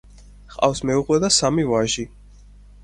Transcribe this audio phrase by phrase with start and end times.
[0.53, 2.09] ჰყავს მეუღლე და სამი ვაჟი.